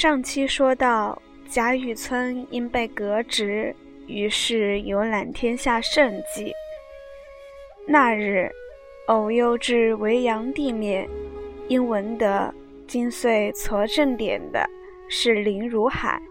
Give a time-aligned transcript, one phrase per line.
[0.00, 3.74] 上期说到，贾雨村因被革职，
[4.06, 6.52] 于是游览天下胜迹。
[7.84, 8.48] 那日，
[9.08, 11.08] 偶又至维扬地面，
[11.66, 12.54] 因闻得
[12.86, 14.64] 今岁撮正点的
[15.08, 16.22] 是林如海。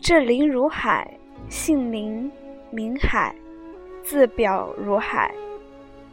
[0.00, 1.12] 这林如海，
[1.48, 2.30] 姓林，
[2.70, 3.34] 名海，
[4.04, 5.34] 字表如海，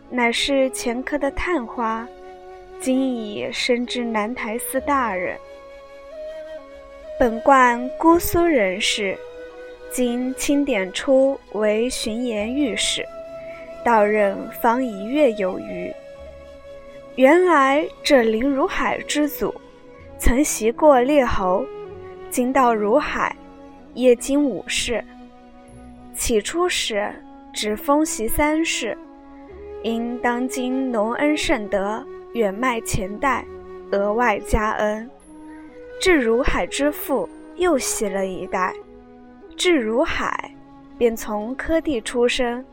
[0.09, 2.07] 乃是前科的探花，
[2.79, 5.37] 今已升至南台寺大人。
[7.19, 9.17] 本贯姑苏人士，
[9.89, 13.03] 今清点出为巡盐御史，
[13.83, 15.91] 到任方一月有余。
[17.15, 19.51] 原来这林如海之祖，
[20.19, 21.65] 曾袭过列侯，
[22.29, 23.35] 今到如海，
[23.95, 25.03] 业经五世。
[26.13, 27.11] 起初时
[27.51, 28.95] 只封袭三世，
[29.81, 33.43] 因当今农恩甚德，远迈前代，
[33.91, 35.09] 额外加恩。
[35.99, 38.73] 至如海之父又袭了一代，
[39.55, 40.51] 至如海
[40.97, 42.63] 便从科第出生，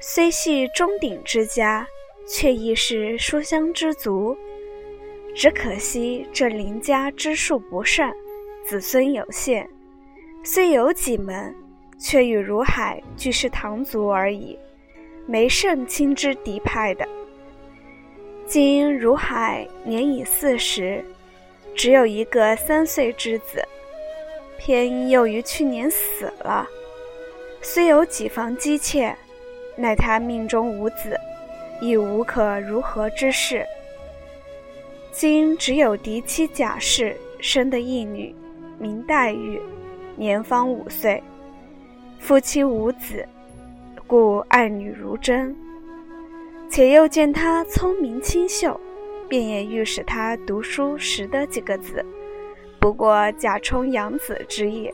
[0.00, 1.86] 虽系中鼎之家，
[2.26, 4.36] 却亦是书香之族。
[5.34, 8.12] 只可惜这林家之数不善，
[8.64, 9.68] 子孙有限，
[10.42, 11.54] 虽有几门，
[11.98, 14.58] 却与如海俱是堂族而已，
[15.26, 17.08] 没甚亲之嫡派的。
[18.46, 21.02] 今如海年已四十。
[21.78, 23.64] 只有一个三岁之子，
[24.58, 26.68] 偏又于去年死了。
[27.62, 29.16] 虽有几房姬妾，
[29.76, 31.16] 奈他命中无子，
[31.80, 33.64] 亦无可如何之事。
[35.12, 38.34] 今只有嫡妻贾氏生的一女，
[38.76, 39.62] 名黛玉，
[40.16, 41.22] 年方五岁，
[42.18, 43.24] 夫妻无子，
[44.04, 45.56] 故爱女如珍。
[46.68, 48.78] 且又见她聪明清秀。
[49.28, 52.04] 便也欲使他读书识得几个字，
[52.80, 54.90] 不过假充养子之意，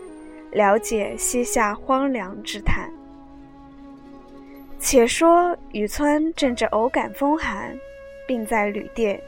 [0.51, 2.91] 了解西夏荒凉之谈。
[4.81, 7.75] 且说雨村正值偶感风寒，
[8.27, 9.23] 病在旅店，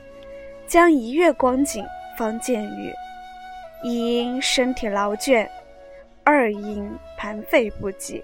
[0.67, 1.85] 将一月光景
[2.19, 2.93] 方见雨。
[3.83, 5.49] 一因身体劳倦，
[6.25, 8.23] 二因盘费不济，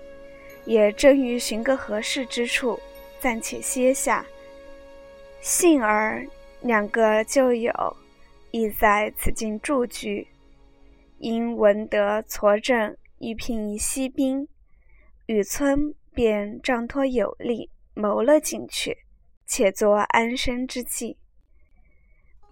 [0.65, 2.78] 也正欲寻个合适之处
[3.21, 4.26] 暂且歇下，
[5.41, 6.26] 幸而。
[6.62, 7.72] 两个旧友
[8.52, 10.28] 亦在此境住居，
[11.18, 14.46] 因闻得痤症欲聘一西兵，
[15.26, 18.96] 雨村便仗托有力谋了进去，
[19.44, 21.16] 且作安身之计。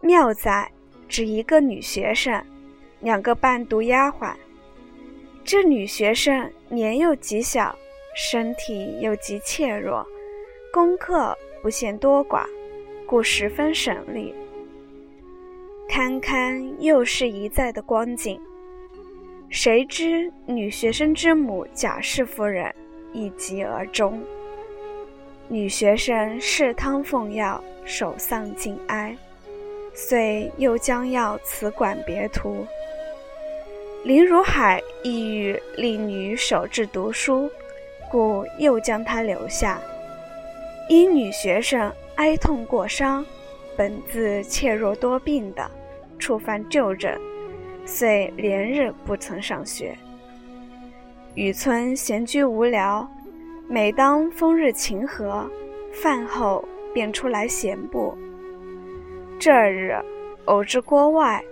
[0.00, 0.72] 妙哉
[1.08, 2.44] 只一个女学生，
[3.00, 4.34] 两个伴读丫鬟。
[5.44, 7.78] 这女学生年幼极小，
[8.16, 10.04] 身体又极怯弱，
[10.72, 12.44] 功课不嫌多寡。
[13.10, 14.32] 故十分省力。
[15.88, 18.40] 堪堪又是一再的光景，
[19.48, 22.72] 谁知女学生之母贾氏夫人
[23.12, 24.22] 一疾而终。
[25.48, 29.16] 女学生侍汤奉药，守丧尽哀，
[29.92, 32.64] 遂又将要辞馆别途。
[34.04, 37.50] 林如海意欲令女守志读书，
[38.08, 39.80] 故又将她留下。
[40.90, 41.90] 因女学生。
[42.16, 43.24] 哀痛过伤，
[43.76, 45.70] 本自怯弱多病的，
[46.18, 47.16] 触犯旧症，
[47.86, 49.96] 遂连日不曾上学。
[51.34, 53.08] 雨村闲居无聊，
[53.68, 55.48] 每当风日晴和，
[55.92, 56.62] 饭后
[56.92, 58.12] 便出来闲步。
[59.38, 59.96] 这日
[60.46, 61.42] 偶至郭外，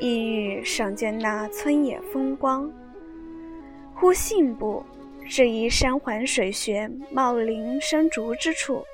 [0.00, 2.68] 意欲赏见那村野风光。
[3.94, 4.82] 忽信步
[5.30, 8.84] 至一山环水旋、茂林生竹之处。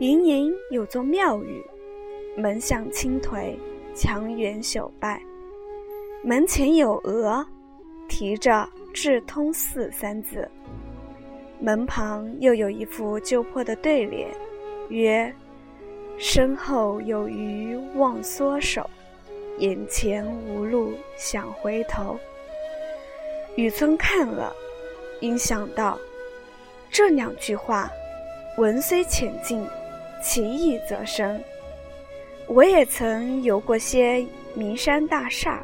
[0.00, 1.64] 隐隐有座庙宇，
[2.36, 3.54] 门向青颓，
[3.94, 5.22] 墙垣朽败。
[6.24, 7.46] 门前有额，
[8.08, 10.50] 题着“智通寺”三字。
[11.60, 14.28] 门旁又有一副旧破的对联，
[14.88, 15.32] 曰
[16.18, 18.90] ：“身后有余忘缩手，
[19.58, 22.18] 眼前无路想回头。”
[23.54, 24.52] 雨村看了，
[25.20, 25.98] 因想到
[26.90, 27.90] 这两句话，
[28.58, 29.64] 文虽浅近。
[30.22, 31.42] 其意则深。
[32.46, 34.22] 我也曾游过些
[34.52, 35.62] 名山大厦，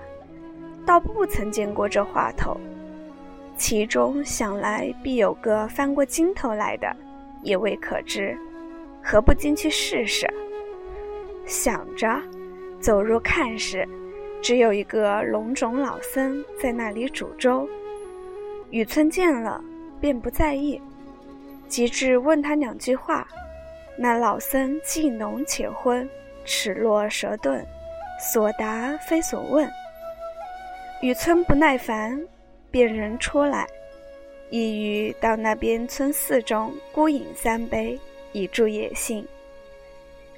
[0.87, 2.56] 倒不曾见过这话头。
[3.58, 6.91] 其中想来必有个翻过筋头来的，
[7.43, 8.35] 也未可知。
[9.03, 10.26] 何不进去试试？
[11.44, 12.19] 想着，
[12.81, 13.87] 走入看时，
[14.41, 17.69] 只有一个龙种老僧在那里煮粥。
[18.76, 19.58] 雨村见了，
[20.02, 20.78] 便不在意，
[21.67, 23.26] 及至问他两句话。
[23.96, 26.06] 那老僧既浓且昏，
[26.44, 27.64] 齿落舌钝，
[28.20, 29.67] 所答非所问。
[31.00, 32.23] 雨村不耐烦，
[32.70, 33.67] 便人出来，
[34.50, 37.99] 意欲到那边村寺中孤饮三杯，
[38.32, 39.26] 以助野性。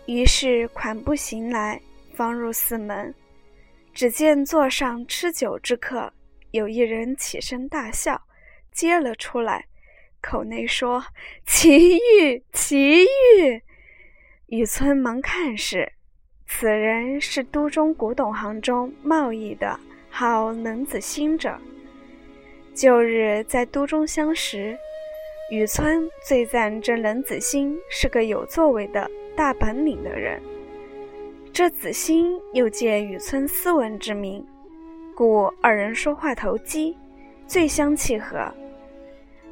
[0.06, 1.80] 于是款步行来，
[2.14, 3.12] 方入寺门，
[3.92, 6.12] 只见座上吃酒之客，
[6.52, 8.22] 有一人起身大笑，
[8.78, 9.66] 接了出来，
[10.20, 11.04] 口内说
[11.44, 13.60] ：“奇遇，奇遇！”
[14.46, 15.94] 雨村忙看时，
[16.46, 19.80] 此人是都中古董行中贸易的。
[20.08, 21.58] 好冷子兴者，
[22.72, 24.78] 旧日在都中相识，
[25.50, 30.40] 雨村最赞这冷子兴是个有作为的大本领的人。
[31.52, 34.46] 这子兴又借雨村斯文之名，
[35.16, 36.96] 故二人说话投机，
[37.44, 38.48] 最相契合。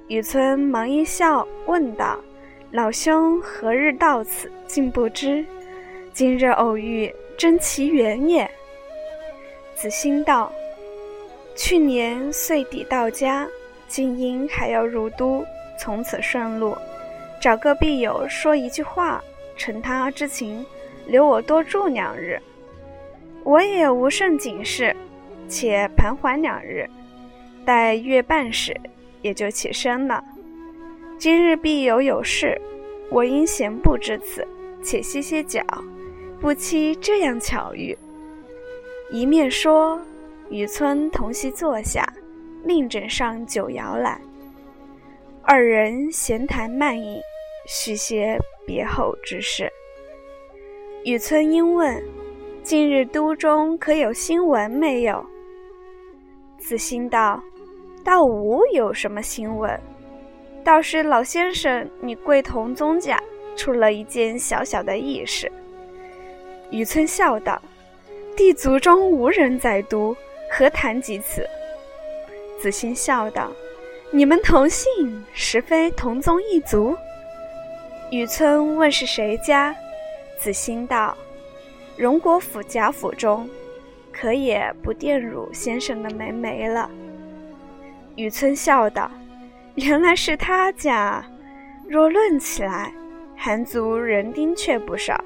[0.09, 2.17] 雨村忙一笑，问道
[2.71, 4.51] ：“老兄何日到此？
[4.65, 5.45] 竟不知。
[6.13, 8.49] 今日偶遇，真奇缘也。”
[9.75, 10.53] 子兴道
[11.57, 13.49] ：“去年岁底到家，
[13.89, 15.45] 今因还要入都，
[15.77, 16.77] 从此顺路，
[17.41, 19.21] 找个必友说一句话，
[19.57, 20.65] 承他之情，
[21.09, 22.41] 留我多住两日。
[23.43, 24.95] 我也无甚紧事，
[25.49, 26.89] 且盘桓两日，
[27.65, 28.73] 待月半时，
[29.27, 30.23] 也就起身了。
[31.19, 32.61] 今日必有有事，
[33.11, 34.47] 我因闲步至此，
[34.85, 35.65] 且歇歇脚，
[36.41, 37.99] 不期这样巧遇。”
[39.11, 40.01] 一面说，
[40.49, 42.07] 与村同席坐下，
[42.63, 44.21] 另整上酒肴来。
[45.43, 47.21] 二人闲谈慢饮，
[47.67, 49.73] 叙些别后之事。
[51.05, 52.01] 雨村因问
[52.63, 55.25] ：“近日都中可有新闻没有？”
[56.59, 57.41] 子兴道
[58.07, 59.79] ：“倒无有什么新闻，
[60.63, 63.21] 倒是老先生你贵同宗家
[63.57, 65.51] 出了一件小小的异事。”
[66.71, 67.61] 雨村笑道。
[68.37, 70.15] 地族中无人在都，
[70.53, 71.49] 何谈及此？
[72.61, 73.51] 子兴笑道
[74.13, 76.95] ：“你们同姓，实非同宗一族？”
[78.13, 79.75] 雨村问是谁家，
[80.39, 81.17] 子兴道
[81.97, 83.49] ：“荣国府贾府中，
[84.13, 86.91] 可也不玷辱先生的门楣了。”
[88.17, 89.11] 雨村笑道
[89.77, 91.25] ：“原来是他家。
[91.89, 92.93] 若论起来，
[93.37, 95.23] 韩族人丁却不少。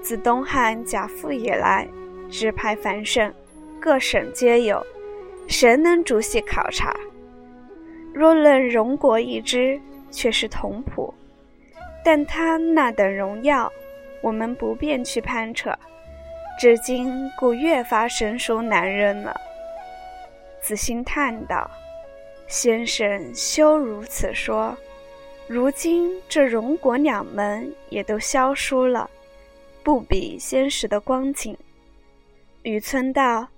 [0.00, 1.86] 自东汉贾父以来。”
[2.32, 3.30] 支派繁盛，
[3.78, 4.82] 各省皆有，
[5.48, 6.90] 谁能逐细考察？
[8.14, 9.78] 若论荣国一支，
[10.10, 11.12] 却是同谱，
[12.02, 13.70] 但他那等荣耀，
[14.22, 15.78] 我们不便去攀扯，
[16.58, 19.38] 至今故越发生疏难认了。
[20.62, 21.70] 子兴叹道
[22.52, 24.76] ：“先生休如此说，
[25.48, 29.08] 如今这荣国两门也都消疏了，
[29.82, 31.56] 不比先时的光景。”
[32.62, 33.48] 雨村道：“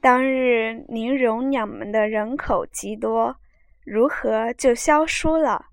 [0.00, 3.36] 当日宁荣两门的人口极多，
[3.84, 5.66] 如何就消疏了？”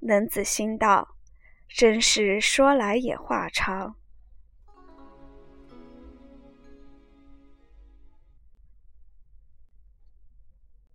[0.00, 1.06] 冷子兴道
[1.68, 3.96] ：“真是说来也话长。”